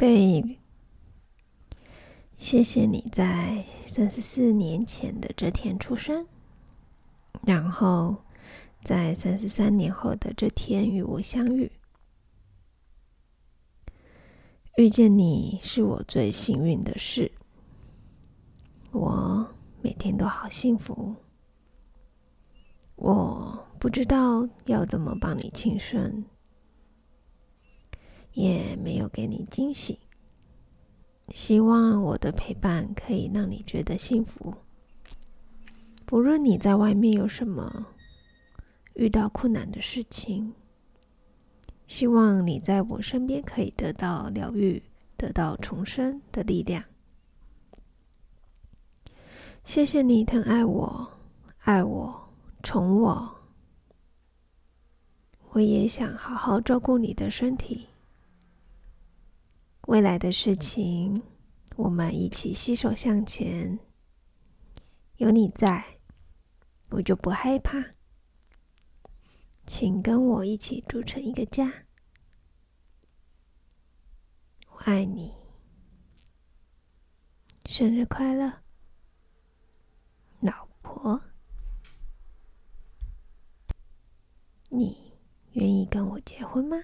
[0.00, 0.56] Babe，
[2.38, 6.26] 谢谢你在三十四年前的这天出生，
[7.42, 8.16] 然后
[8.82, 11.70] 在三十三年后的这天与我相遇。
[14.78, 17.30] 遇见你是我最幸运的事，
[18.92, 21.14] 我每天都好幸福。
[22.96, 26.24] 我不知道要怎么帮你庆生。
[28.32, 30.00] 也没有给你惊喜。
[31.34, 34.54] 希望我的陪伴可以让你觉得幸福。
[36.04, 37.86] 不论你在外面有什么
[38.94, 40.54] 遇到困难的事情，
[41.86, 44.82] 希望你在我身边可以得到疗愈，
[45.16, 46.82] 得到重生的力量。
[49.62, 51.18] 谢谢你疼爱我，
[51.60, 52.28] 爱我，
[52.64, 53.36] 宠我。
[55.50, 57.89] 我也想好好照顾你的身体。
[59.88, 61.22] 未来的事情，
[61.76, 63.78] 我们一起携手向前。
[65.16, 65.98] 有你在，
[66.90, 67.90] 我就不害怕。
[69.66, 71.86] 请跟我一起组成一个家。
[74.68, 75.32] 我爱你，
[77.66, 78.62] 生日快乐，
[80.40, 81.20] 老婆。
[84.68, 85.18] 你
[85.52, 86.76] 愿意跟我结婚吗？